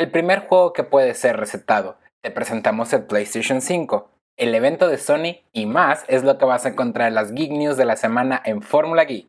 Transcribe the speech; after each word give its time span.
El 0.00 0.10
primer 0.10 0.46
juego 0.46 0.72
que 0.72 0.82
puede 0.82 1.12
ser 1.12 1.36
recetado, 1.36 1.98
te 2.22 2.30
presentamos 2.30 2.90
el 2.94 3.02
PlayStation 3.02 3.60
5, 3.60 4.08
el 4.38 4.54
evento 4.54 4.88
de 4.88 4.96
Sony 4.96 5.42
y 5.52 5.66
más 5.66 6.06
es 6.08 6.24
lo 6.24 6.38
que 6.38 6.46
vas 6.46 6.64
a 6.64 6.70
encontrar 6.70 7.08
en 7.08 7.14
las 7.14 7.34
Geek 7.34 7.50
News 7.50 7.76
de 7.76 7.84
la 7.84 7.96
semana 7.96 8.40
en 8.46 8.62
Fórmula 8.62 9.04
Geek. 9.04 9.26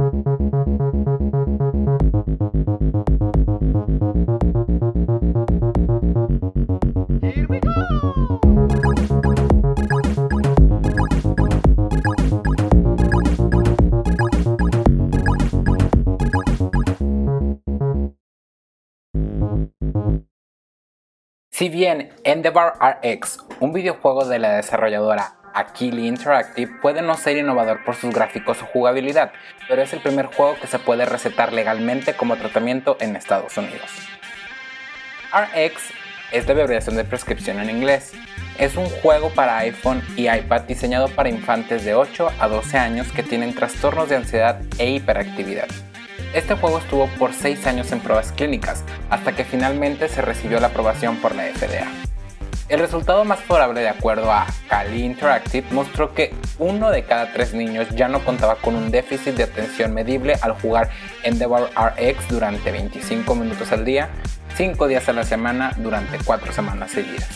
Si 21.62 21.70
bien 21.70 22.10
Endeavor 22.24 22.74
RX, 22.82 23.38
un 23.60 23.72
videojuego 23.72 24.26
de 24.26 24.40
la 24.40 24.54
desarrolladora 24.54 25.36
Aquili 25.54 26.08
Interactive, 26.08 26.72
puede 26.82 27.04
no 27.04 27.16
ser 27.16 27.38
innovador 27.38 27.84
por 27.86 27.94
sus 27.94 28.12
gráficos 28.12 28.64
o 28.64 28.66
jugabilidad, 28.66 29.32
pero 29.68 29.84
es 29.84 29.94
el 29.94 30.02
primer 30.02 30.26
juego 30.26 30.56
que 30.60 30.66
se 30.66 30.80
puede 30.80 31.06
recetar 31.06 31.54
legalmente 31.54 32.16
como 32.16 32.36
tratamiento 32.36 32.98
en 33.00 33.16
Estados 33.16 33.56
Unidos. 33.60 33.92
RX 35.32 35.92
es 36.32 36.48
la 36.48 36.54
abreviación 36.54 36.96
de 36.96 37.04
prescripción 37.04 37.60
en 37.60 37.70
inglés. 37.70 38.14
Es 38.58 38.76
un 38.76 38.90
juego 38.90 39.30
para 39.30 39.60
iPhone 39.60 40.02
y 40.18 40.30
iPad 40.30 40.62
diseñado 40.62 41.10
para 41.10 41.30
infantes 41.30 41.86
de 41.86 41.94
8 41.94 42.32
a 42.40 42.48
12 42.48 42.80
años 42.80 43.12
que 43.12 43.22
tienen 43.22 43.54
trastornos 43.54 44.10
de 44.10 44.16
ansiedad 44.16 44.60
e 44.80 44.90
hiperactividad. 44.90 45.68
Este 46.34 46.56
juego 46.56 46.78
estuvo 46.78 47.08
por 47.20 47.34
6 47.34 47.68
años 47.68 47.92
en 47.92 48.00
pruebas 48.00 48.32
clínicas, 48.32 48.86
hasta 49.10 49.36
que 49.36 49.44
finalmente 49.44 50.08
se 50.08 50.22
recibió 50.22 50.62
la 50.62 50.68
aprobación 50.68 51.18
por 51.18 51.36
la 51.36 51.44
FDA. 51.44 51.86
El 52.70 52.80
resultado 52.80 53.26
más 53.26 53.42
favorable 53.42 53.82
de 53.82 53.90
acuerdo 53.90 54.32
a 54.32 54.48
Kali 54.70 55.04
Interactive 55.04 55.68
mostró 55.72 56.14
que 56.14 56.34
uno 56.58 56.90
de 56.90 57.04
cada 57.04 57.34
tres 57.34 57.54
niños 57.54 57.90
ya 57.90 58.08
no 58.08 58.24
contaba 58.24 58.56
con 58.56 58.76
un 58.76 58.92
déficit 58.92 59.36
de 59.36 59.44
atención 59.44 59.94
medible 59.94 60.36
al 60.42 60.54
jugar 60.54 60.90
Endeavor 61.24 61.70
RX 61.76 62.30
durante 62.30 62.72
25 62.72 63.36
minutos 63.36 63.74
al 63.74 63.84
día, 63.84 64.08
5 64.56 64.88
días 64.88 65.10
a 65.10 65.14
la 65.14 65.26
semana 65.26 65.74
durante 65.76 66.18
4 66.24 66.54
semanas 66.54 66.92
seguidas. 66.92 67.28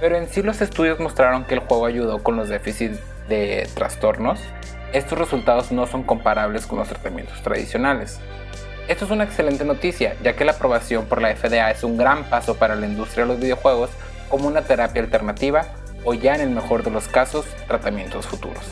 Pero 0.00 0.16
en 0.16 0.28
sí 0.28 0.42
los 0.42 0.60
estudios 0.60 1.00
mostraron 1.00 1.44
que 1.44 1.54
el 1.54 1.60
juego 1.60 1.86
ayudó 1.86 2.22
con 2.22 2.36
los 2.36 2.48
déficits 2.48 3.00
de 3.28 3.68
trastornos, 3.74 4.40
estos 4.92 5.18
resultados 5.18 5.70
no 5.72 5.86
son 5.86 6.02
comparables 6.02 6.66
con 6.66 6.78
los 6.78 6.88
tratamientos 6.88 7.40
tradicionales. 7.42 8.20
Esto 8.88 9.04
es 9.04 9.10
una 9.10 9.24
excelente 9.24 9.64
noticia, 9.64 10.16
ya 10.22 10.34
que 10.34 10.44
la 10.44 10.52
aprobación 10.52 11.06
por 11.06 11.22
la 11.22 11.34
FDA 11.34 11.70
es 11.70 11.84
un 11.84 11.96
gran 11.96 12.24
paso 12.24 12.56
para 12.56 12.74
la 12.74 12.86
industria 12.86 13.24
de 13.24 13.32
los 13.32 13.40
videojuegos 13.40 13.90
como 14.28 14.48
una 14.48 14.62
terapia 14.62 15.02
alternativa 15.02 15.66
o 16.04 16.14
ya 16.14 16.34
en 16.34 16.40
el 16.40 16.50
mejor 16.50 16.82
de 16.82 16.90
los 16.90 17.06
casos, 17.06 17.46
tratamientos 17.68 18.26
futuros. 18.26 18.64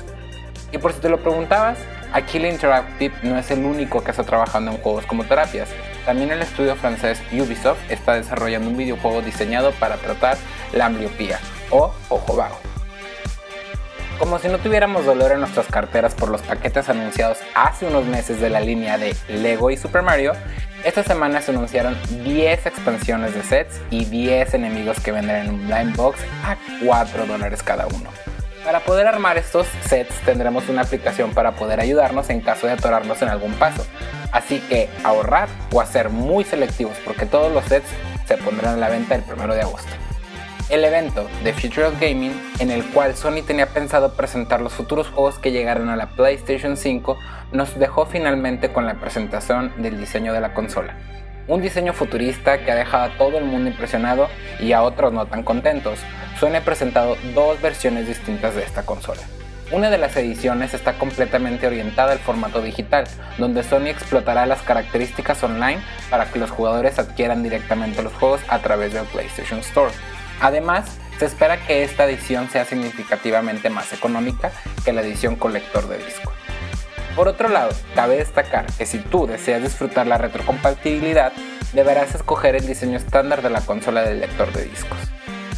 Y 0.73 0.79
por 0.79 0.93
si 0.93 1.01
te 1.01 1.09
lo 1.09 1.21
preguntabas, 1.23 1.79
aquí 2.13 2.39
la 2.39 2.49
Interactive 2.49 3.15
no 3.23 3.39
es 3.39 3.51
el 3.51 3.65
único 3.65 4.03
que 4.03 4.11
está 4.11 4.25
trabajando 4.25 4.71
en 4.73 4.79
juegos 4.79 5.07
como 5.07 5.25
terapias. 5.25 5.69
También 6.05 6.31
el 6.31 6.43
estudio 6.43 6.75
francés 6.77 7.21
Ubisoft 7.33 7.91
está 7.91 8.15
desarrollando 8.15 8.69
un 8.69 8.77
videojuego 8.77 9.23
diseñado 9.23 9.73
para 9.73 9.97
tratar 9.97 10.37
la 10.73 10.87
ambliopía 10.87 11.39
o 11.71 11.93
ojo 12.09 12.37
vago. 12.37 12.68
Como 14.19 14.41
si 14.41 14.49
no 14.49 14.59
tuviéramos 14.59 15.07
dolor 15.07 15.31
en 15.31 15.39
nuestras 15.39 15.69
carteras 15.69 16.13
por 16.13 16.29
los 16.29 16.43
paquetes 16.43 16.89
anunciados 16.89 17.39
hace 17.55 17.87
unos 17.87 18.05
meses 18.05 18.41
de 18.41 18.51
la 18.51 18.59
línea 18.59 18.99
de 18.99 19.15
Lego 19.29 19.71
y 19.71 19.77
Super 19.77 20.03
Mario, 20.03 20.33
esta 20.83 21.05
semana 21.05 21.41
se 21.41 21.53
anunciaron 21.53 21.97
10 22.25 22.67
expansiones 22.67 23.33
de 23.35 23.45
sets 23.45 23.81
y 23.91 24.07
10 24.07 24.55
enemigos 24.55 24.99
que 24.99 25.13
vendrán 25.13 25.47
en 25.47 25.55
un 25.55 25.69
blind 25.69 25.95
box 25.95 26.19
a 26.43 26.57
4 26.85 27.27
dólares 27.27 27.63
cada 27.63 27.87
uno. 27.87 28.11
Para 28.65 28.81
poder 28.81 29.07
armar 29.07 29.39
estos 29.39 29.69
sets 29.87 30.15
tendremos 30.25 30.69
una 30.69 30.83
aplicación 30.83 31.31
para 31.31 31.53
poder 31.53 31.79
ayudarnos 31.79 32.29
en 32.29 32.41
caso 32.41 32.67
de 32.67 32.73
atorarnos 32.73 33.23
en 33.23 33.29
algún 33.29 33.53
paso. 33.55 33.87
Así 34.33 34.59
que 34.69 34.89
ahorrar 35.05 35.49
o 35.73 35.81
hacer 35.81 36.11
muy 36.11 36.43
selectivos 36.43 36.97
porque 37.05 37.25
todos 37.25 37.53
los 37.53 37.65
sets 37.67 37.89
se 38.27 38.37
pondrán 38.37 38.75
a 38.75 38.79
la 38.79 38.89
venta 38.89 39.15
el 39.15 39.23
1 39.33 39.55
de 39.55 39.63
agosto. 39.63 40.08
El 40.69 40.85
evento 40.85 41.27
The 41.45 41.55
Future 41.55 41.87
of 41.87 41.99
Gaming, 41.99 42.39
en 42.59 42.71
el 42.71 42.85
cual 42.91 43.17
Sony 43.17 43.41
tenía 43.47 43.69
pensado 43.69 44.13
presentar 44.13 44.61
los 44.61 44.75
futuros 44.75 45.09
juegos 45.09 45.39
que 45.39 45.51
llegaran 45.51 45.89
a 45.89 45.97
la 45.97 46.11
PlayStation 46.11 46.77
5, 46.77 47.17
nos 47.53 47.79
dejó 47.79 48.05
finalmente 48.05 48.71
con 48.71 48.85
la 48.85 49.01
presentación 49.01 49.73
del 49.79 49.99
diseño 49.99 50.35
de 50.35 50.43
la 50.43 50.53
consola. 50.53 50.95
Un 51.47 51.63
diseño 51.63 51.95
futurista 51.95 52.59
que 52.59 52.71
ha 52.71 52.75
dejado 52.75 53.05
a 53.05 53.17
todo 53.17 53.39
el 53.39 53.47
mundo 53.47 53.71
impresionado 53.71 54.29
y 54.61 54.73
a 54.73 54.83
otros 54.83 55.11
no 55.11 55.25
tan 55.25 55.43
contentos. 55.43 56.01
Sony 56.39 56.57
ha 56.57 56.61
presentado 56.61 57.17
dos 57.35 57.59
versiones 57.63 58.07
distintas 58.07 58.55
de 58.55 58.63
esta 58.63 58.85
consola. 58.85 59.23
Una 59.71 59.89
de 59.89 59.97
las 59.97 60.15
ediciones 60.19 60.75
está 60.75 60.99
completamente 60.99 61.67
orientada 61.67 62.13
al 62.13 62.19
formato 62.19 62.61
digital, 62.61 63.07
donde 63.39 63.63
Sony 63.63 63.87
explotará 63.87 64.45
las 64.45 64.61
características 64.61 65.43
online 65.43 65.81
para 66.11 66.27
que 66.27 66.39
los 66.39 66.51
jugadores 66.51 66.99
adquieran 66.99 67.43
directamente 67.43 68.03
los 68.03 68.13
juegos 68.13 68.43
a 68.49 68.59
través 68.59 68.93
del 68.93 69.07
PlayStation 69.07 69.61
Store. 69.61 69.93
Además, 70.41 70.99
se 71.19 71.27
espera 71.27 71.67
que 71.67 71.83
esta 71.83 72.05
edición 72.05 72.49
sea 72.49 72.65
significativamente 72.65 73.71
más 73.71 73.93
económica 73.93 74.53
que 74.85 74.93
la 74.93 75.03
edición 75.03 75.37
colector 75.37 75.89
de 75.89 75.99
disco. 75.99 76.33
Por 77.17 77.27
otro 77.27 77.49
lado, 77.49 77.71
cabe 77.97 78.19
destacar 78.19 78.67
que 78.79 78.87
si 78.87 78.99
tú 78.99 79.27
deseas 79.27 79.63
disfrutar 79.63 80.07
la 80.07 80.19
retrocompatibilidad, 80.19 81.33
deberás 81.73 82.15
escoger 82.15 82.55
el 82.55 82.67
diseño 82.67 82.97
estándar 82.97 83.43
de 83.43 83.51
la 83.51 83.61
consola 83.61 84.03
del 84.03 84.21
lector 84.21 84.53
de 84.53 84.67
discos. 84.67 84.99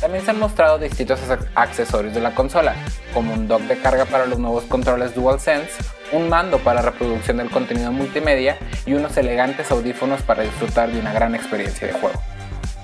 También 0.01 0.25
se 0.25 0.31
han 0.31 0.39
mostrado 0.39 0.79
distintos 0.79 1.21
accesorios 1.55 2.15
de 2.15 2.21
la 2.21 2.35
consola, 2.35 2.75
como 3.13 3.35
un 3.35 3.47
dock 3.47 3.61
de 3.63 3.77
carga 3.79 4.07
para 4.07 4.25
los 4.25 4.39
nuevos 4.39 4.65
controles 4.65 5.15
DualSense, 5.15 5.73
un 6.13 6.31
mando 6.31 6.59
para 6.59 6.81
reproducción 6.81 7.37
del 7.37 7.51
contenido 7.51 7.93
multimedia 7.93 8.57
y 8.87 8.95
unos 8.95 9.15
elegantes 9.19 9.71
audífonos 9.71 10.23
para 10.23 10.43
disfrutar 10.43 10.91
de 10.91 10.99
una 10.99 11.13
gran 11.13 11.35
experiencia 11.35 11.87
de 11.87 11.93
juego. 11.93 12.19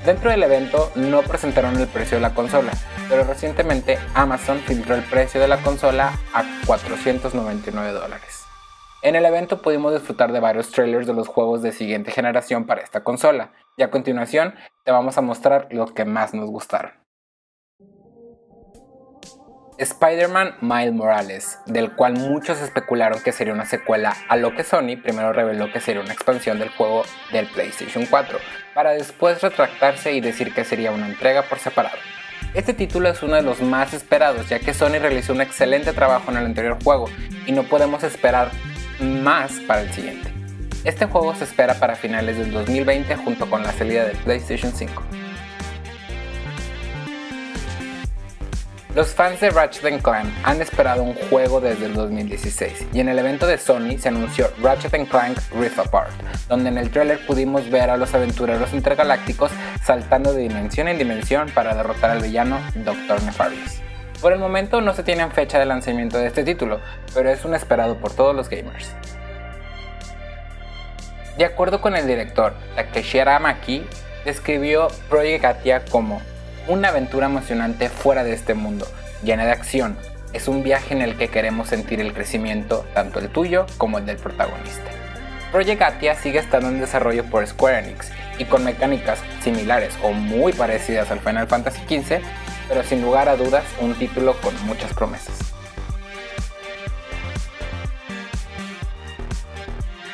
Dentro 0.06 0.30
del 0.30 0.44
evento 0.44 0.92
no 0.94 1.22
presentaron 1.22 1.76
el 1.80 1.88
precio 1.88 2.18
de 2.18 2.20
la 2.20 2.32
consola, 2.32 2.70
pero 3.08 3.24
recientemente 3.24 3.98
Amazon 4.14 4.60
filtró 4.60 4.94
el 4.94 5.02
precio 5.02 5.40
de 5.40 5.48
la 5.48 5.56
consola 5.56 6.12
a 6.32 6.44
499 6.64 7.90
dólares. 7.90 8.44
En 9.02 9.16
el 9.16 9.24
evento 9.24 9.62
pudimos 9.62 9.92
disfrutar 9.92 10.30
de 10.30 10.38
varios 10.38 10.70
trailers 10.70 11.08
de 11.08 11.12
los 11.12 11.26
juegos 11.26 11.60
de 11.60 11.72
siguiente 11.72 12.12
generación 12.12 12.66
para 12.66 12.82
esta 12.82 13.02
consola, 13.02 13.50
y 13.76 13.82
a 13.82 13.90
continuación 13.90 14.54
te 14.84 14.92
vamos 14.92 15.18
a 15.18 15.22
mostrar 15.22 15.66
los 15.72 15.90
que 15.90 16.04
más 16.04 16.34
nos 16.34 16.50
gustaron. 16.50 16.92
Spider-Man 19.78 20.54
Miles 20.62 20.94
Morales, 20.94 21.58
del 21.66 21.92
cual 21.92 22.14
muchos 22.14 22.60
especularon 22.60 23.20
que 23.22 23.32
sería 23.32 23.52
una 23.52 23.66
secuela, 23.66 24.16
a 24.28 24.36
lo 24.36 24.54
que 24.54 24.64
Sony 24.64 24.96
primero 25.02 25.32
reveló 25.32 25.70
que 25.70 25.80
sería 25.80 26.00
una 26.00 26.14
expansión 26.14 26.58
del 26.58 26.70
juego 26.70 27.04
del 27.30 27.46
PlayStation 27.46 28.06
4, 28.06 28.38
para 28.74 28.92
después 28.92 29.42
retractarse 29.42 30.12
y 30.12 30.20
decir 30.20 30.54
que 30.54 30.64
sería 30.64 30.92
una 30.92 31.06
entrega 31.06 31.42
por 31.42 31.58
separado. 31.58 31.98
Este 32.54 32.72
título 32.72 33.10
es 33.10 33.22
uno 33.22 33.36
de 33.36 33.42
los 33.42 33.60
más 33.60 33.92
esperados, 33.92 34.48
ya 34.48 34.60
que 34.60 34.72
Sony 34.72 34.98
realizó 34.98 35.34
un 35.34 35.42
excelente 35.42 35.92
trabajo 35.92 36.30
en 36.30 36.38
el 36.38 36.46
anterior 36.46 36.78
juego 36.82 37.10
y 37.44 37.52
no 37.52 37.64
podemos 37.64 38.02
esperar 38.02 38.50
más 38.98 39.52
para 39.66 39.82
el 39.82 39.92
siguiente. 39.92 40.32
Este 40.84 41.04
juego 41.04 41.34
se 41.34 41.44
espera 41.44 41.74
para 41.74 41.96
finales 41.96 42.38
del 42.38 42.52
2020 42.52 43.16
junto 43.16 43.50
con 43.50 43.62
la 43.62 43.72
salida 43.72 44.06
del 44.06 44.16
PlayStation 44.18 44.72
5. 44.72 45.02
Los 48.96 49.08
fans 49.08 49.38
de 49.40 49.50
Ratchet 49.50 50.00
Clank 50.00 50.32
han 50.42 50.62
esperado 50.62 51.02
un 51.02 51.12
juego 51.28 51.60
desde 51.60 51.84
el 51.84 51.92
2016 51.92 52.86
y 52.94 53.00
en 53.00 53.10
el 53.10 53.18
evento 53.18 53.46
de 53.46 53.58
Sony 53.58 53.98
se 53.98 54.08
anunció 54.08 54.50
Ratchet 54.62 55.06
Clank 55.10 55.38
Rift 55.52 55.78
Apart, 55.78 56.12
donde 56.48 56.70
en 56.70 56.78
el 56.78 56.88
trailer 56.88 57.20
pudimos 57.26 57.68
ver 57.68 57.90
a 57.90 57.98
los 57.98 58.14
aventureros 58.14 58.72
intergalácticos 58.72 59.50
saltando 59.84 60.32
de 60.32 60.44
dimensión 60.44 60.88
en 60.88 60.96
dimensión 60.96 61.50
para 61.50 61.74
derrotar 61.74 62.10
al 62.10 62.22
villano 62.22 62.58
Dr. 62.74 63.22
Nefarious. 63.22 63.82
Por 64.22 64.32
el 64.32 64.38
momento 64.38 64.80
no 64.80 64.94
se 64.94 65.02
tiene 65.02 65.28
fecha 65.28 65.58
de 65.58 65.66
lanzamiento 65.66 66.16
de 66.16 66.28
este 66.28 66.42
título, 66.42 66.80
pero 67.12 67.28
es 67.28 67.44
un 67.44 67.54
esperado 67.54 67.98
por 67.98 68.14
todos 68.14 68.34
los 68.34 68.48
gamers. 68.48 68.94
De 71.36 71.44
acuerdo 71.44 71.82
con 71.82 71.96
el 71.96 72.06
director 72.06 72.54
Takeshi 72.76 73.18
Aramaki, 73.18 73.84
describió 74.24 74.88
Project 75.10 75.44
Atia 75.44 75.84
como 75.84 76.22
una 76.68 76.88
aventura 76.88 77.26
emocionante 77.26 77.88
fuera 77.88 78.24
de 78.24 78.32
este 78.32 78.54
mundo, 78.54 78.86
llena 79.22 79.44
de 79.44 79.52
acción. 79.52 79.96
Es 80.32 80.48
un 80.48 80.62
viaje 80.62 80.94
en 80.94 81.02
el 81.02 81.16
que 81.16 81.28
queremos 81.28 81.68
sentir 81.68 82.00
el 82.00 82.12
crecimiento, 82.12 82.84
tanto 82.94 83.18
el 83.20 83.28
tuyo 83.28 83.66
como 83.78 83.98
el 83.98 84.06
del 84.06 84.16
protagonista. 84.16 84.90
Project 85.52 85.82
Atia 85.82 86.14
sigue 86.14 86.38
estando 86.38 86.68
en 86.68 86.80
desarrollo 86.80 87.24
por 87.24 87.46
Square 87.46 87.78
Enix 87.78 88.10
y 88.38 88.44
con 88.44 88.64
mecánicas 88.64 89.20
similares 89.42 89.94
o 90.02 90.12
muy 90.12 90.52
parecidas 90.52 91.10
al 91.10 91.20
Final 91.20 91.46
Fantasy 91.46 91.80
XV, 91.88 92.20
pero 92.68 92.82
sin 92.82 93.00
lugar 93.02 93.28
a 93.28 93.36
dudas 93.36 93.64
un 93.80 93.94
título 93.94 94.34
con 94.40 94.54
muchas 94.66 94.92
promesas. 94.92 95.55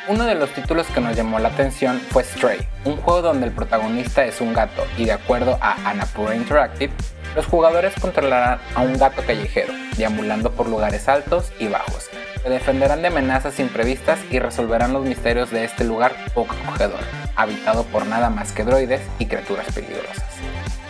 Uno 0.09 0.25
de 0.25 0.35
los 0.35 0.49
títulos 0.49 0.87
que 0.87 0.99
nos 0.99 1.15
llamó 1.15 1.39
la 1.39 1.47
atención 1.47 1.97
fue 2.09 2.25
Stray, 2.25 2.67
un 2.83 2.97
juego 2.97 3.21
donde 3.21 3.45
el 3.47 3.53
protagonista 3.53 4.25
es 4.25 4.41
un 4.41 4.53
gato 4.53 4.83
y 4.97 5.05
de 5.05 5.13
acuerdo 5.13 5.57
a 5.61 5.89
Annapurna 5.89 6.35
Interactive, 6.35 6.91
los 7.37 7.45
jugadores 7.45 7.93
controlarán 8.01 8.59
a 8.75 8.81
un 8.81 8.97
gato 8.97 9.21
callejero, 9.25 9.73
deambulando 9.95 10.51
por 10.51 10.67
lugares 10.67 11.07
altos 11.07 11.53
y 11.57 11.69
bajos. 11.69 12.09
Se 12.43 12.49
defenderán 12.49 13.01
de 13.01 13.07
amenazas 13.07 13.61
imprevistas 13.61 14.19
y 14.29 14.39
resolverán 14.39 14.91
los 14.91 15.05
misterios 15.05 15.51
de 15.51 15.63
este 15.63 15.85
lugar 15.85 16.13
poco 16.33 16.53
acogedor, 16.63 16.99
habitado 17.37 17.85
por 17.85 18.05
nada 18.05 18.29
más 18.29 18.51
que 18.51 18.65
droides 18.65 19.01
y 19.19 19.27
criaturas 19.27 19.67
peligrosas. 19.73 20.25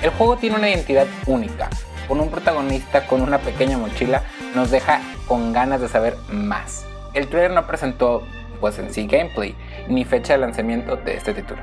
El 0.02 0.10
juego 0.10 0.38
tiene 0.38 0.56
una 0.56 0.72
identidad 0.72 1.06
única, 1.28 1.70
con 2.08 2.20
un 2.20 2.32
protagonista 2.32 3.06
con 3.06 3.22
una 3.22 3.38
pequeña 3.38 3.78
mochila 3.78 4.24
nos 4.56 4.72
deja 4.72 5.02
con 5.28 5.54
ganas 5.54 5.82
de 5.82 5.88
saber 5.88 6.18
más. 6.30 6.84
El 7.14 7.28
trailer 7.28 7.52
no 7.52 7.68
presentó 7.68 8.24
pues 8.64 8.80
en 8.80 8.94
sí 8.94 9.08
gameplay 9.08 9.54
ni 9.90 10.06
fecha 10.06 10.32
de 10.32 10.40
lanzamiento 10.40 10.96
de 10.96 11.18
este 11.18 11.34
título. 11.34 11.62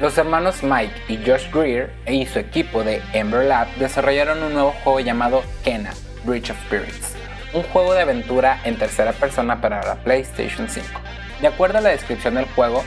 Los 0.00 0.18
hermanos 0.18 0.64
Mike 0.64 0.92
y 1.06 1.16
Josh 1.24 1.48
Greer 1.52 1.92
y 2.08 2.26
su 2.26 2.40
equipo 2.40 2.82
de 2.82 3.00
Ember 3.12 3.44
Lab 3.44 3.68
desarrollaron 3.76 4.42
un 4.42 4.54
nuevo 4.54 4.72
juego 4.82 4.98
llamado 4.98 5.44
Kena, 5.62 5.92
Bridge 6.24 6.50
of 6.50 6.60
Spirits, 6.66 7.14
un 7.54 7.62
juego 7.62 7.94
de 7.94 8.00
aventura 8.00 8.60
en 8.64 8.76
tercera 8.76 9.12
persona 9.12 9.60
para 9.60 9.80
la 9.86 9.94
PlayStation 10.02 10.68
5. 10.68 10.88
De 11.40 11.46
acuerdo 11.46 11.78
a 11.78 11.82
la 11.82 11.90
descripción 11.90 12.34
del 12.34 12.46
juego, 12.46 12.82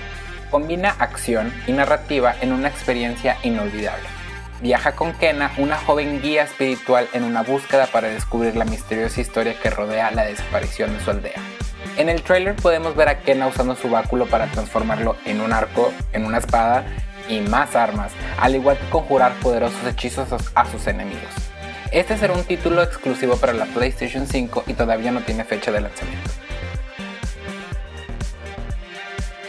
combina 0.51 0.89
acción 0.99 1.53
y 1.67 1.71
narrativa 1.71 2.35
en 2.41 2.51
una 2.51 2.67
experiencia 2.67 3.37
inolvidable 3.43 4.22
viaja 4.63 4.93
con 4.93 5.11
Kena, 5.11 5.51
una 5.57 5.77
joven 5.77 6.21
guía 6.21 6.43
espiritual 6.43 7.09
en 7.11 7.25
una 7.25 7.43
búsqueda 7.43 7.85
para 7.87 8.07
descubrir 8.07 8.55
la 8.55 8.63
misteriosa 8.63 9.19
historia 9.19 9.59
que 9.59 9.69
rodea 9.69 10.09
la 10.11 10.23
desaparición 10.23 10.93
de 10.93 11.03
su 11.03 11.11
aldea. 11.11 11.41
En 11.97 12.07
el 12.07 12.23
trailer 12.23 12.55
podemos 12.55 12.95
ver 12.95 13.09
a 13.09 13.19
Kena 13.19 13.45
usando 13.45 13.75
su 13.75 13.89
báculo 13.89 14.25
para 14.25 14.47
transformarlo 14.47 15.17
en 15.25 15.41
un 15.41 15.51
arco, 15.51 15.93
en 16.13 16.25
una 16.25 16.37
espada 16.37 16.85
y 17.27 17.41
más 17.41 17.75
armas, 17.75 18.13
al 18.39 18.55
igual 18.55 18.77
que 18.77 18.89
conjurar 18.89 19.33
poderosos 19.41 19.85
hechizos 19.85 20.29
a 20.55 20.65
sus 20.71 20.87
enemigos. 20.87 21.33
Este 21.91 22.17
será 22.17 22.33
un 22.33 22.45
título 22.45 22.81
exclusivo 22.81 23.35
para 23.35 23.51
la 23.51 23.65
PlayStation 23.65 24.25
5 24.25 24.63
y 24.67 24.73
todavía 24.73 25.11
no 25.11 25.19
tiene 25.19 25.43
fecha 25.43 25.73
de 25.73 25.81
lanzamiento. 25.81 26.42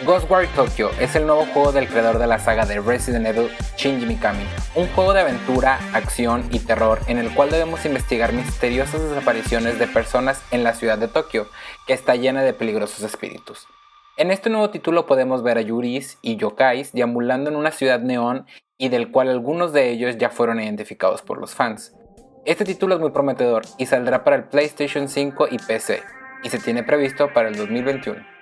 Ghostwire 0.04 0.48
Tokyo 0.48 0.90
es 1.00 1.16
el 1.16 1.26
nuevo 1.26 1.46
juego 1.46 1.72
del 1.72 1.88
creador 1.88 2.18
de 2.18 2.26
la 2.26 2.38
saga 2.38 2.66
de 2.66 2.78
Resident 2.78 3.26
Evil, 3.26 3.48
Shinji 3.78 4.04
Mikami, 4.04 4.44
un 4.74 4.86
juego 4.88 5.14
de 5.14 5.20
aventura, 5.20 5.78
acción 5.94 6.46
y 6.50 6.58
terror 6.58 6.98
en 7.06 7.16
el 7.16 7.32
cual 7.34 7.50
debemos 7.50 7.86
investigar 7.86 8.34
misteriosas 8.34 9.00
desapariciones 9.00 9.78
de 9.78 9.86
personas 9.86 10.42
en 10.50 10.62
la 10.62 10.74
ciudad 10.74 10.98
de 10.98 11.08
Tokio, 11.08 11.46
que 11.86 11.94
está 11.94 12.16
llena 12.16 12.42
de 12.42 12.52
peligrosos 12.52 13.02
espíritus. 13.02 13.66
En 14.18 14.30
este 14.30 14.50
nuevo 14.50 14.68
título 14.68 15.06
podemos 15.06 15.42
ver 15.42 15.56
a 15.56 15.62
yuris 15.62 16.18
y 16.20 16.36
yokais 16.36 16.92
deambulando 16.92 17.48
en 17.48 17.56
una 17.56 17.70
ciudad 17.70 18.00
neón 18.00 18.44
y 18.76 18.90
del 18.90 19.10
cual 19.10 19.30
algunos 19.30 19.72
de 19.72 19.88
ellos 19.88 20.18
ya 20.18 20.28
fueron 20.28 20.60
identificados 20.60 21.22
por 21.22 21.38
los 21.38 21.54
fans. 21.54 21.94
Este 22.44 22.66
título 22.66 22.96
es 22.96 23.00
muy 23.00 23.12
prometedor 23.12 23.62
y 23.78 23.86
saldrá 23.86 24.22
para 24.22 24.36
el 24.36 24.44
PlayStation 24.44 25.08
5 25.08 25.48
y 25.50 25.56
PC, 25.56 26.02
y 26.42 26.50
se 26.50 26.58
tiene 26.58 26.82
previsto 26.82 27.32
para 27.32 27.48
el 27.48 27.56
2021. 27.56 28.33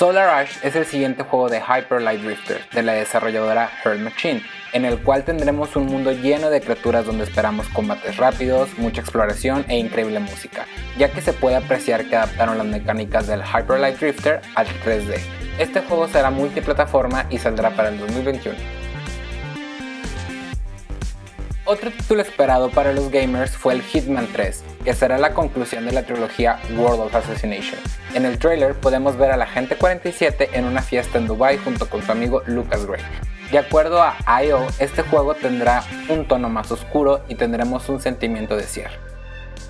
Solar 0.00 0.30
Ash 0.30 0.52
es 0.62 0.74
el 0.76 0.86
siguiente 0.86 1.24
juego 1.24 1.50
de 1.50 1.60
Hyper 1.60 2.00
Light 2.00 2.22
Drifter 2.22 2.66
de 2.70 2.82
la 2.82 2.94
desarrolladora 2.94 3.70
Hurl 3.84 3.98
Machine, 3.98 4.42
en 4.72 4.86
el 4.86 4.98
cual 5.02 5.24
tendremos 5.24 5.76
un 5.76 5.84
mundo 5.84 6.10
lleno 6.12 6.48
de 6.48 6.62
criaturas 6.62 7.04
donde 7.04 7.24
esperamos 7.24 7.68
combates 7.68 8.16
rápidos, 8.16 8.70
mucha 8.78 9.02
exploración 9.02 9.66
e 9.68 9.76
increíble 9.76 10.18
música, 10.18 10.64
ya 10.96 11.12
que 11.12 11.20
se 11.20 11.34
puede 11.34 11.56
apreciar 11.56 12.06
que 12.06 12.16
adaptaron 12.16 12.56
las 12.56 12.66
mecánicas 12.66 13.26
del 13.26 13.42
Hyper 13.42 13.78
Light 13.78 13.98
Drifter 13.98 14.40
al 14.54 14.66
3D. 14.68 15.20
Este 15.58 15.82
juego 15.82 16.08
será 16.08 16.30
multiplataforma 16.30 17.26
y 17.28 17.36
saldrá 17.36 17.68
para 17.68 17.90
el 17.90 17.98
2021. 17.98 18.56
Otro 21.66 21.90
título 21.90 22.22
esperado 22.22 22.70
para 22.70 22.94
los 22.94 23.10
gamers 23.10 23.54
fue 23.54 23.74
el 23.74 23.82
Hitman 23.82 24.28
3, 24.32 24.64
que 24.84 24.94
será 24.94 25.18
la 25.18 25.34
conclusión 25.34 25.84
de 25.86 25.92
la 25.92 26.04
trilogía 26.04 26.58
World 26.76 27.00
of 27.00 27.14
Assassination. 27.14 27.78
En 28.14 28.24
el 28.24 28.38
trailer 28.38 28.74
podemos 28.74 29.16
ver 29.16 29.30
a 29.30 29.36
la 29.36 29.46
gente 29.46 29.76
47 29.76 30.50
en 30.54 30.64
una 30.64 30.82
fiesta 30.82 31.18
en 31.18 31.26
Dubai 31.26 31.58
junto 31.58 31.88
con 31.88 32.02
su 32.02 32.10
amigo 32.12 32.42
Lucas 32.46 32.86
Gray. 32.86 33.02
De 33.50 33.58
acuerdo 33.58 34.02
a 34.02 34.44
IO, 34.44 34.66
este 34.78 35.02
juego 35.02 35.34
tendrá 35.34 35.82
un 36.08 36.26
tono 36.26 36.48
más 36.48 36.70
oscuro 36.70 37.22
y 37.28 37.34
tendremos 37.34 37.88
un 37.88 38.00
sentimiento 38.00 38.56
de 38.56 38.62
cierre. 38.62 38.98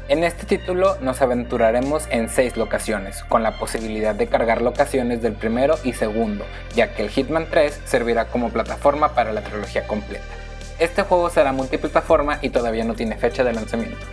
En 0.08 0.24
este 0.24 0.44
título 0.44 0.96
nos 1.00 1.22
aventuraremos 1.22 2.06
en 2.10 2.28
6 2.28 2.56
locaciones, 2.56 3.22
con 3.24 3.42
la 3.42 3.58
posibilidad 3.58 4.14
de 4.14 4.26
cargar 4.26 4.60
locaciones 4.60 5.22
del 5.22 5.34
primero 5.34 5.76
y 5.84 5.92
segundo, 5.92 6.44
ya 6.74 6.94
que 6.94 7.02
el 7.02 7.10
Hitman 7.10 7.46
3 7.48 7.82
servirá 7.84 8.24
como 8.26 8.50
plataforma 8.50 9.14
para 9.14 9.32
la 9.32 9.42
trilogía 9.42 9.86
completa. 9.86 10.24
Este 10.80 11.02
juego 11.02 11.30
será 11.30 11.52
multiplataforma 11.52 12.38
y 12.42 12.50
todavía 12.50 12.84
no 12.84 12.94
tiene 12.94 13.16
fecha 13.16 13.44
de 13.44 13.52
lanzamiento. 13.52 14.04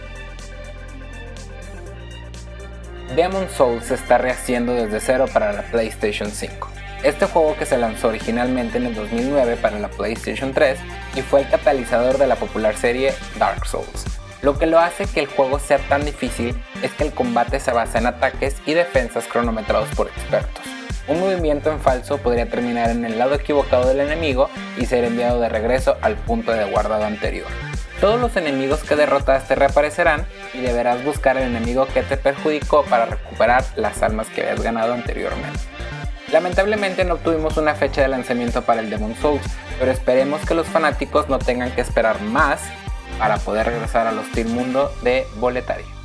Demon 3.17 3.49
Souls 3.49 3.85
se 3.85 3.95
está 3.95 4.19
rehaciendo 4.19 4.75
desde 4.75 4.99
cero 4.99 5.25
para 5.33 5.51
la 5.51 5.63
PlayStation 5.63 6.29
5. 6.29 6.69
Este 7.01 7.25
juego 7.25 7.55
que 7.57 7.65
se 7.65 7.75
lanzó 7.75 8.09
originalmente 8.09 8.77
en 8.77 8.85
el 8.85 8.93
2009 8.93 9.55
para 9.55 9.79
la 9.79 9.87
PlayStation 9.87 10.53
3 10.53 10.77
y 11.15 11.23
fue 11.23 11.41
el 11.41 11.49
catalizador 11.49 12.19
de 12.19 12.27
la 12.27 12.35
popular 12.35 12.77
serie 12.77 13.15
Dark 13.39 13.65
Souls. 13.65 14.05
Lo 14.43 14.59
que 14.59 14.67
lo 14.67 14.77
hace 14.77 15.07
que 15.07 15.19
el 15.19 15.25
juego 15.25 15.57
sea 15.57 15.79
tan 15.79 16.05
difícil 16.05 16.55
es 16.83 16.91
que 16.93 17.05
el 17.05 17.11
combate 17.11 17.59
se 17.59 17.71
basa 17.71 17.97
en 17.97 18.05
ataques 18.05 18.55
y 18.67 18.75
defensas 18.75 19.25
cronometrados 19.25 19.89
por 19.95 20.09
expertos. 20.09 20.63
Un 21.07 21.19
movimiento 21.19 21.71
en 21.71 21.79
falso 21.79 22.19
podría 22.19 22.47
terminar 22.47 22.91
en 22.91 23.03
el 23.03 23.17
lado 23.17 23.33
equivocado 23.33 23.87
del 23.87 24.01
enemigo 24.01 24.47
y 24.77 24.85
ser 24.85 25.05
enviado 25.05 25.39
de 25.39 25.49
regreso 25.49 25.97
al 26.01 26.17
punto 26.17 26.51
de 26.51 26.69
guardado 26.69 27.05
anterior. 27.05 27.47
Todos 27.99 28.21
los 28.21 28.35
enemigos 28.35 28.83
que 28.83 28.95
derrotaste 28.95 29.55
reaparecerán 29.55 30.27
y 30.53 30.59
deberás 30.59 31.03
buscar 31.03 31.35
el 31.37 31.43
enemigo 31.43 31.87
que 31.87 32.03
te 32.03 32.15
perjudicó 32.15 32.83
para 32.83 33.07
recuperar 33.07 33.63
las 33.75 34.03
almas 34.03 34.27
que 34.27 34.41
habías 34.41 34.61
ganado 34.61 34.93
anteriormente. 34.93 35.59
Lamentablemente 36.31 37.05
no 37.05 37.15
tuvimos 37.17 37.57
una 37.57 37.73
fecha 37.73 38.01
de 38.01 38.09
lanzamiento 38.09 38.61
para 38.61 38.81
el 38.81 38.91
Demon 38.91 39.15
Souls, 39.15 39.41
pero 39.79 39.91
esperemos 39.91 40.41
que 40.45 40.53
los 40.53 40.67
fanáticos 40.67 41.27
no 41.27 41.39
tengan 41.39 41.71
que 41.71 41.81
esperar 41.81 42.21
más 42.21 42.61
para 43.17 43.37
poder 43.37 43.65
regresar 43.65 44.05
al 44.05 44.19
hostil 44.19 44.47
mundo 44.47 44.93
de 45.01 45.25
Boletaria. 45.37 45.96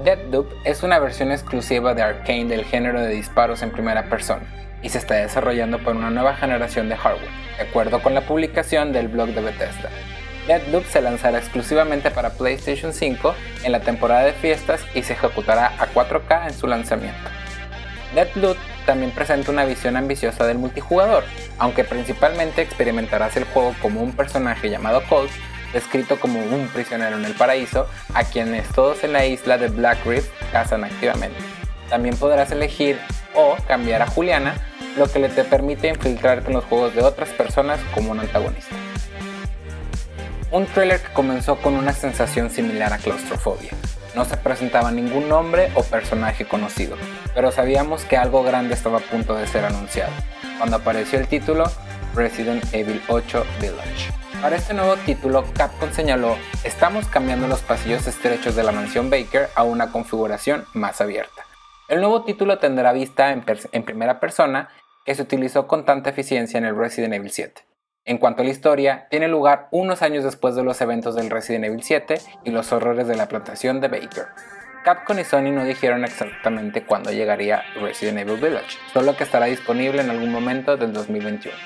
Deathloop 0.00 0.50
es 0.64 0.82
una 0.82 0.98
versión 0.98 1.30
exclusiva 1.30 1.94
de 1.94 2.02
Arkane 2.02 2.46
del 2.46 2.64
género 2.64 3.00
de 3.00 3.08
disparos 3.08 3.62
en 3.62 3.70
primera 3.70 4.08
persona 4.08 4.42
y 4.82 4.88
se 4.88 4.98
está 4.98 5.14
desarrollando 5.14 5.78
por 5.78 5.94
una 5.94 6.10
nueva 6.10 6.34
generación 6.34 6.88
de 6.88 6.96
hardware, 6.96 7.30
de 7.56 7.62
acuerdo 7.62 8.02
con 8.02 8.14
la 8.14 8.22
publicación 8.22 8.92
del 8.92 9.08
blog 9.08 9.28
de 9.28 9.42
Bethesda. 9.42 9.90
Deadloop 10.48 10.84
se 10.86 11.02
lanzará 11.02 11.38
exclusivamente 11.38 12.10
para 12.10 12.30
PlayStation 12.30 12.92
5 12.92 13.34
en 13.62 13.70
la 13.70 13.80
temporada 13.80 14.22
de 14.22 14.32
fiestas 14.32 14.80
y 14.92 15.02
se 15.02 15.12
ejecutará 15.12 15.68
a 15.78 15.86
4K 15.86 16.48
en 16.48 16.54
su 16.54 16.66
lanzamiento. 16.66 17.30
Deadloop 18.14 18.56
también 18.86 19.12
presenta 19.12 19.52
una 19.52 19.64
visión 19.64 19.96
ambiciosa 19.96 20.46
del 20.46 20.58
multijugador, 20.58 21.22
aunque 21.58 21.84
principalmente 21.84 22.62
experimentarás 22.62 23.36
el 23.36 23.44
juego 23.44 23.74
como 23.80 24.02
un 24.02 24.16
personaje 24.16 24.68
llamado 24.68 25.04
Colt, 25.08 25.30
descrito 25.72 26.20
como 26.20 26.40
un 26.40 26.68
prisionero 26.68 27.16
en 27.16 27.24
el 27.24 27.34
paraíso, 27.34 27.88
a 28.14 28.24
quienes 28.24 28.68
todos 28.68 29.04
en 29.04 29.12
la 29.12 29.24
isla 29.24 29.58
de 29.58 29.68
Black 29.68 30.04
Reef 30.04 30.28
cazan 30.52 30.84
activamente. 30.84 31.38
También 31.88 32.16
podrás 32.16 32.50
elegir 32.50 32.98
o 33.34 33.56
cambiar 33.66 34.02
a 34.02 34.06
Juliana, 34.06 34.54
lo 34.96 35.10
que 35.10 35.18
le 35.18 35.28
te 35.28 35.44
permite 35.44 35.88
infiltrarte 35.88 36.48
en 36.48 36.54
los 36.54 36.64
juegos 36.64 36.94
de 36.94 37.02
otras 37.02 37.30
personas 37.30 37.80
como 37.94 38.10
un 38.10 38.20
antagonista. 38.20 38.74
Un 40.50 40.66
trailer 40.66 41.00
que 41.00 41.12
comenzó 41.14 41.56
con 41.56 41.74
una 41.74 41.94
sensación 41.94 42.50
similar 42.50 42.92
a 42.92 42.98
claustrofobia. 42.98 43.70
No 44.14 44.26
se 44.26 44.36
presentaba 44.36 44.90
ningún 44.90 45.30
nombre 45.30 45.70
o 45.74 45.82
personaje 45.82 46.44
conocido, 46.44 46.96
pero 47.34 47.50
sabíamos 47.50 48.04
que 48.04 48.18
algo 48.18 48.42
grande 48.42 48.74
estaba 48.74 48.98
a 48.98 49.00
punto 49.00 49.34
de 49.34 49.46
ser 49.46 49.64
anunciado, 49.64 50.12
cuando 50.58 50.76
apareció 50.76 51.18
el 51.18 51.26
título 51.26 51.64
Resident 52.14 52.62
Evil 52.74 53.00
8 53.08 53.46
Village. 53.60 54.21
Para 54.42 54.56
este 54.56 54.74
nuevo 54.74 54.96
título, 54.96 55.44
Capcom 55.54 55.92
señaló, 55.92 56.36
estamos 56.64 57.06
cambiando 57.06 57.46
los 57.46 57.60
pasillos 57.60 58.08
estrechos 58.08 58.56
de 58.56 58.64
la 58.64 58.72
mansión 58.72 59.08
Baker 59.08 59.48
a 59.54 59.62
una 59.62 59.92
configuración 59.92 60.64
más 60.74 61.00
abierta. 61.00 61.46
El 61.86 62.00
nuevo 62.00 62.24
título 62.24 62.58
tendrá 62.58 62.92
vista 62.92 63.30
en, 63.30 63.44
en 63.70 63.84
primera 63.84 64.18
persona 64.18 64.68
que 65.04 65.14
se 65.14 65.22
utilizó 65.22 65.68
con 65.68 65.84
tanta 65.84 66.10
eficiencia 66.10 66.58
en 66.58 66.64
el 66.64 66.76
Resident 66.76 67.14
Evil 67.14 67.30
7. 67.30 67.62
En 68.04 68.18
cuanto 68.18 68.42
a 68.42 68.44
la 68.44 68.50
historia, 68.50 69.06
tiene 69.10 69.28
lugar 69.28 69.68
unos 69.70 70.02
años 70.02 70.24
después 70.24 70.56
de 70.56 70.64
los 70.64 70.80
eventos 70.80 71.14
del 71.14 71.30
Resident 71.30 71.66
Evil 71.66 71.84
7 71.84 72.20
y 72.42 72.50
los 72.50 72.72
horrores 72.72 73.06
de 73.06 73.14
la 73.14 73.28
plantación 73.28 73.80
de 73.80 73.86
Baker. 73.86 74.26
Capcom 74.82 75.20
y 75.20 75.24
Sony 75.24 75.52
no 75.52 75.64
dijeron 75.64 76.02
exactamente 76.02 76.84
cuándo 76.84 77.12
llegaría 77.12 77.62
Resident 77.80 78.18
Evil 78.18 78.40
Village, 78.40 78.76
solo 78.92 79.16
que 79.16 79.22
estará 79.22 79.46
disponible 79.46 80.02
en 80.02 80.10
algún 80.10 80.32
momento 80.32 80.76
del 80.76 80.92
2021. 80.92 81.56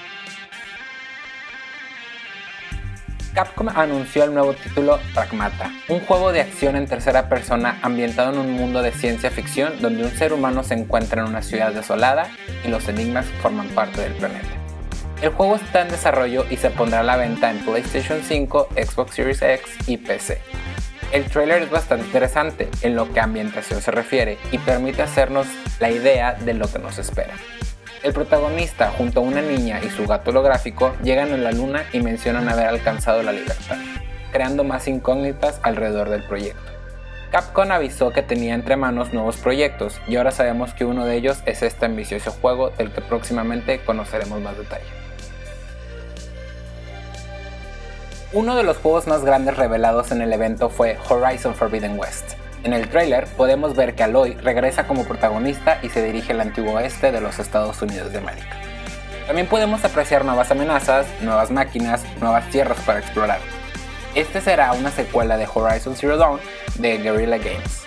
Capcom 3.37 3.69
anunció 3.69 4.25
el 4.25 4.33
nuevo 4.33 4.55
título 4.55 4.99
Pragmata, 5.13 5.71
un 5.89 6.01
juego 6.01 6.33
de 6.33 6.41
acción 6.41 6.75
en 6.75 6.87
tercera 6.87 7.29
persona 7.29 7.79
ambientado 7.83 8.33
en 8.33 8.39
un 8.39 8.53
mundo 8.53 8.81
de 8.81 8.93
ciencia 8.93 9.31
ficción 9.31 9.75
donde 9.83 10.05
un 10.05 10.11
ser 10.11 10.33
humano 10.33 10.63
se 10.63 10.73
encuentra 10.73 11.21
en 11.21 11.29
una 11.29 11.43
ciudad 11.43 11.71
desolada 11.73 12.31
y 12.65 12.69
los 12.69 12.89
enigmas 12.89 13.27
forman 13.43 13.69
parte 13.69 14.01
del 14.01 14.15
planeta. 14.15 14.49
El 15.21 15.33
juego 15.33 15.57
está 15.57 15.83
en 15.83 15.89
desarrollo 15.89 16.47
y 16.49 16.57
se 16.57 16.71
pondrá 16.71 17.01
a 17.01 17.03
la 17.03 17.19
venta 17.19 17.51
en 17.51 17.59
PlayStation 17.59 18.23
5, 18.23 18.69
Xbox 18.75 19.15
Series 19.15 19.43
X 19.43 19.71
y 19.87 19.99
PC. 19.99 20.41
El 21.13 21.27
trailer 21.27 21.61
es 21.61 21.71
bastante 21.71 22.07
interesante 22.07 22.71
en 22.81 22.97
lo 22.97 23.13
que 23.13 23.21
a 23.21 23.25
ambientación 23.25 23.83
se 23.83 23.91
refiere 23.91 24.39
y 24.51 24.57
permite 24.57 25.03
hacernos 25.03 25.47
la 25.79 25.91
idea 25.91 26.33
de 26.33 26.55
lo 26.55 26.73
que 26.73 26.79
nos 26.79 26.97
espera. 26.99 27.35
El 28.03 28.13
protagonista, 28.13 28.91
junto 28.91 29.21
a 29.21 29.23
una 29.23 29.43
niña 29.43 29.81
y 29.83 29.91
su 29.91 30.07
gato 30.07 30.31
holográfico, 30.31 30.95
llegan 31.03 31.33
a 31.33 31.37
la 31.37 31.53
luna 31.53 31.85
y 31.93 32.01
mencionan 32.01 32.49
haber 32.49 32.67
alcanzado 32.67 33.23
la 33.23 33.33
libertad, 33.33 33.79
creando 34.33 34.65
más 34.65 34.87
incógnitas 34.87 35.59
alrededor 35.63 36.11
del 36.11 36.23
proyecto. 36.23 36.63
Capcom 37.33 37.73
avisó 37.73 38.11
que 38.13 38.23
tenía 38.23 38.55
entre 38.55 38.77
manos 38.77 39.13
nuevos 39.13 39.37
proyectos 39.39 40.01
y 40.07 40.17
ahora 40.17 40.31
sabemos 40.31 40.75
que 40.75 40.85
uno 40.85 41.05
de 41.05 41.17
ellos 41.17 41.39
es 41.45 41.63
este 41.63 41.87
ambicioso 41.87 42.31
juego 42.31 42.71
del 42.71 42.93
que 42.93 43.01
próximamente 43.01 43.81
conoceremos 43.81 44.41
más 44.41 44.57
detalle. 44.57 44.87
Uno 48.33 48.55
de 48.55 48.63
los 48.63 48.77
juegos 48.77 49.07
más 49.07 49.25
grandes 49.25 49.57
revelados 49.57 50.13
en 50.13 50.23
el 50.23 50.33
evento 50.33 50.69
fue 50.69 50.99
Horizon 51.09 51.55
Forbidden 51.55 51.99
West, 51.99 52.35
en 52.65 52.73
el 52.73 52.89
tráiler 52.89 53.27
podemos 53.37 53.77
ver 53.77 53.95
que 53.95 54.03
Aloy 54.03 54.35
regresa 54.35 54.87
como 54.87 55.05
protagonista 55.05 55.79
y 55.83 55.89
se 55.89 56.03
dirige 56.03 56.33
al 56.33 56.41
antiguo 56.41 56.75
oeste 56.75 57.13
de 57.13 57.21
los 57.21 57.39
Estados 57.39 57.81
Unidos 57.83 58.13
de 58.13 58.19
América. 58.19 58.57
También 59.27 59.47
podemos 59.49 59.85
apreciar 59.85 60.25
nuevas 60.25 60.51
amenazas, 60.51 61.07
nuevas 61.21 61.51
máquinas, 61.51 62.03
nuevas 62.21 62.49
tierras 62.51 62.79
para 62.87 63.01
explorar. 63.01 63.41
Este 64.15 64.41
será 64.41 64.73
una 64.73 64.91
secuela 64.91 65.37
de 65.37 65.49
Horizon 65.53 65.97
Zero 65.97 66.17
Dawn 66.17 66.41
de 66.77 66.99
Guerrilla 66.99 67.39
Games. 67.39 67.85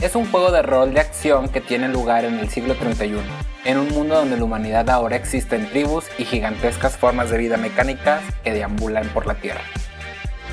Es 0.00 0.16
un 0.16 0.30
juego 0.30 0.50
de 0.50 0.62
rol 0.62 0.94
de 0.94 1.00
acción 1.00 1.48
que 1.48 1.60
tiene 1.60 1.88
lugar 1.88 2.24
en 2.24 2.38
el 2.38 2.48
siglo 2.48 2.74
31, 2.74 3.22
en 3.64 3.78
un 3.78 3.88
mundo 3.90 4.16
donde 4.16 4.36
la 4.36 4.44
humanidad 4.44 4.88
ahora 4.88 5.16
existe 5.16 5.56
en 5.56 5.68
tribus 5.68 6.06
y 6.18 6.24
gigantescas 6.24 6.96
formas 6.96 7.30
de 7.30 7.38
vida 7.38 7.56
mecánicas 7.56 8.22
que 8.42 8.52
deambulan 8.52 9.08
por 9.08 9.26
la 9.26 9.34
Tierra. 9.34 9.62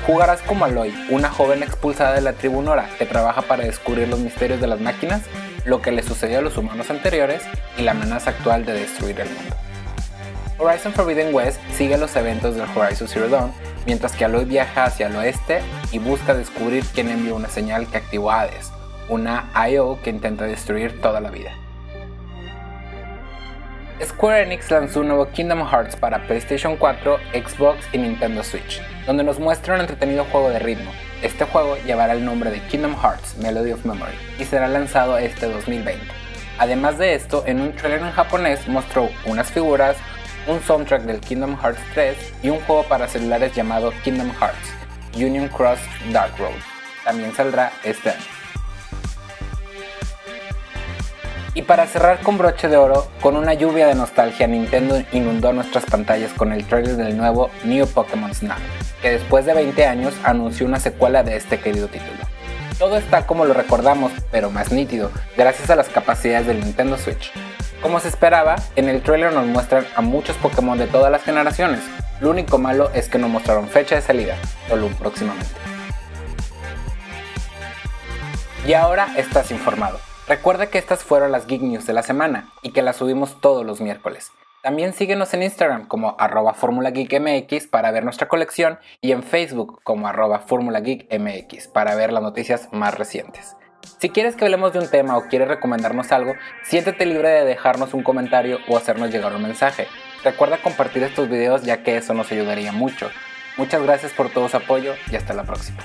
Jugarás 0.06 0.40
como 0.42 0.64
Aloy, 0.64 0.94
una 1.10 1.30
joven 1.30 1.62
expulsada 1.62 2.14
de 2.14 2.22
la 2.22 2.32
tribu 2.32 2.62
Nora 2.62 2.88
que 2.98 3.06
trabaja 3.06 3.42
para 3.42 3.64
descubrir 3.64 4.08
los 4.08 4.18
misterios 4.18 4.60
de 4.60 4.66
las 4.66 4.80
máquinas, 4.80 5.22
lo 5.64 5.82
que 5.82 5.92
le 5.92 6.02
sucedió 6.02 6.38
a 6.38 6.42
los 6.42 6.56
humanos 6.56 6.90
anteriores 6.90 7.42
y 7.76 7.82
la 7.82 7.92
amenaza 7.92 8.30
actual 8.30 8.64
de 8.64 8.72
destruir 8.72 9.20
el 9.20 9.28
mundo. 9.28 9.56
Horizon 10.58 10.92
Forbidden 10.92 11.34
West 11.34 11.60
sigue 11.76 11.96
los 11.96 12.16
eventos 12.16 12.54
del 12.54 12.66
Horizon 12.74 13.08
Zero 13.08 13.28
Dawn, 13.28 13.52
mientras 13.86 14.12
que 14.12 14.24
Aloy 14.24 14.46
viaja 14.46 14.84
hacia 14.84 15.06
el 15.06 15.16
oeste 15.16 15.60
y 15.92 15.98
busca 15.98 16.34
descubrir 16.34 16.84
quién 16.94 17.08
envió 17.08 17.36
una 17.36 17.48
señal 17.48 17.86
que 17.86 17.98
activó 17.98 18.30
Hades, 18.30 18.70
una 19.08 19.50
IO 19.70 20.00
que 20.02 20.10
intenta 20.10 20.44
destruir 20.44 21.00
toda 21.00 21.20
la 21.20 21.30
vida. 21.30 21.52
Square 24.02 24.44
Enix 24.44 24.70
lanzó 24.70 25.00
un 25.00 25.08
nuevo 25.08 25.28
Kingdom 25.28 25.68
Hearts 25.68 25.94
para 25.94 26.26
PlayStation 26.26 26.76
4, 26.76 27.18
Xbox 27.34 27.86
y 27.92 27.98
Nintendo 27.98 28.42
Switch, 28.42 28.80
donde 29.04 29.22
nos 29.22 29.38
muestra 29.38 29.74
un 29.74 29.80
entretenido 29.80 30.24
juego 30.24 30.48
de 30.48 30.58
ritmo. 30.58 30.90
Este 31.22 31.44
juego 31.44 31.76
llevará 31.84 32.14
el 32.14 32.24
nombre 32.24 32.50
de 32.50 32.60
Kingdom 32.60 32.96
Hearts 32.96 33.36
Melody 33.36 33.72
of 33.72 33.84
Memory 33.84 34.14
y 34.38 34.44
será 34.44 34.68
lanzado 34.68 35.18
este 35.18 35.46
2020. 35.46 36.00
Además 36.58 36.96
de 36.96 37.14
esto, 37.14 37.44
en 37.46 37.60
un 37.60 37.74
trailer 37.74 38.00
en 38.00 38.12
japonés 38.12 38.66
mostró 38.68 39.10
unas 39.26 39.50
figuras, 39.50 39.98
un 40.46 40.62
soundtrack 40.62 41.02
del 41.02 41.20
Kingdom 41.20 41.58
Hearts 41.60 41.80
3 41.92 42.16
y 42.42 42.48
un 42.48 42.60
juego 42.60 42.84
para 42.84 43.06
celulares 43.06 43.54
llamado 43.54 43.92
Kingdom 44.02 44.32
Hearts 44.40 44.72
Union 45.14 45.48
Cross 45.48 45.80
Dark 46.10 46.32
Road. 46.38 46.52
También 47.04 47.34
saldrá 47.34 47.70
este 47.84 48.10
año. 48.10 48.39
Y 51.60 51.62
para 51.62 51.86
cerrar 51.86 52.20
con 52.20 52.38
broche 52.38 52.68
de 52.68 52.78
oro, 52.78 53.06
con 53.20 53.36
una 53.36 53.52
lluvia 53.52 53.86
de 53.86 53.94
nostalgia, 53.94 54.46
Nintendo 54.46 55.02
inundó 55.12 55.52
nuestras 55.52 55.84
pantallas 55.84 56.32
con 56.32 56.54
el 56.54 56.64
trailer 56.64 56.96
del 56.96 57.18
nuevo 57.18 57.50
New 57.64 57.86
Pokémon 57.86 58.34
Snap, 58.34 58.56
que 59.02 59.10
después 59.10 59.44
de 59.44 59.52
20 59.52 59.84
años 59.84 60.14
anunció 60.24 60.64
una 60.64 60.80
secuela 60.80 61.22
de 61.22 61.36
este 61.36 61.60
querido 61.60 61.88
título. 61.88 62.24
Todo 62.78 62.96
está 62.96 63.26
como 63.26 63.44
lo 63.44 63.52
recordamos, 63.52 64.10
pero 64.32 64.50
más 64.50 64.72
nítido, 64.72 65.10
gracias 65.36 65.68
a 65.68 65.76
las 65.76 65.90
capacidades 65.90 66.46
del 66.46 66.60
Nintendo 66.60 66.96
Switch. 66.96 67.30
Como 67.82 68.00
se 68.00 68.08
esperaba, 68.08 68.56
en 68.74 68.88
el 68.88 69.02
trailer 69.02 69.34
nos 69.34 69.44
muestran 69.44 69.84
a 69.94 70.00
muchos 70.00 70.36
Pokémon 70.38 70.78
de 70.78 70.86
todas 70.86 71.12
las 71.12 71.24
generaciones. 71.24 71.80
Lo 72.22 72.30
único 72.30 72.56
malo 72.56 72.90
es 72.94 73.10
que 73.10 73.18
no 73.18 73.28
mostraron 73.28 73.68
fecha 73.68 73.96
de 73.96 74.00
salida, 74.00 74.36
solo 74.66 74.86
un 74.86 74.94
próximamente. 74.94 75.52
Y 78.66 78.72
ahora 78.72 79.08
estás 79.18 79.50
informado. 79.50 80.00
Recuerda 80.30 80.66
que 80.66 80.78
estas 80.78 81.02
fueron 81.02 81.32
las 81.32 81.48
Geek 81.48 81.60
News 81.60 81.88
de 81.88 81.92
la 81.92 82.04
semana 82.04 82.50
y 82.62 82.70
que 82.70 82.82
las 82.82 82.94
subimos 82.94 83.40
todos 83.40 83.66
los 83.66 83.80
miércoles. 83.80 84.30
También 84.62 84.92
síguenos 84.92 85.34
en 85.34 85.42
Instagram 85.42 85.88
como 85.88 86.14
arroba 86.20 86.54
MX 86.54 87.66
para 87.66 87.90
ver 87.90 88.04
nuestra 88.04 88.28
colección 88.28 88.78
y 89.00 89.10
en 89.10 89.24
Facebook 89.24 89.80
como 89.82 90.06
arroba 90.06 90.44
MX 90.48 91.66
para 91.66 91.96
ver 91.96 92.12
las 92.12 92.22
noticias 92.22 92.68
más 92.70 92.96
recientes. 92.96 93.56
Si 93.98 94.10
quieres 94.10 94.36
que 94.36 94.44
hablemos 94.44 94.72
de 94.72 94.78
un 94.78 94.88
tema 94.88 95.16
o 95.16 95.26
quieres 95.26 95.48
recomendarnos 95.48 96.12
algo, 96.12 96.34
siéntete 96.62 97.06
libre 97.06 97.30
de 97.30 97.44
dejarnos 97.44 97.92
un 97.92 98.04
comentario 98.04 98.60
o 98.68 98.76
hacernos 98.76 99.10
llegar 99.10 99.34
un 99.34 99.42
mensaje. 99.42 99.88
Recuerda 100.22 100.62
compartir 100.62 101.02
estos 101.02 101.28
videos 101.28 101.64
ya 101.64 101.82
que 101.82 101.96
eso 101.96 102.14
nos 102.14 102.30
ayudaría 102.30 102.70
mucho. 102.70 103.10
Muchas 103.56 103.82
gracias 103.82 104.12
por 104.12 104.30
todo 104.30 104.48
su 104.48 104.58
apoyo 104.58 104.94
y 105.10 105.16
hasta 105.16 105.34
la 105.34 105.42
próxima. 105.42 105.84